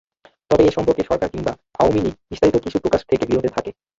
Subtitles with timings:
[0.51, 3.71] তবে এ সম্পর্কে সরকার কিংবা আওয়ামী লীগ বিস্তারিত কিছু প্রকাশ থেকে বিরত থাকে।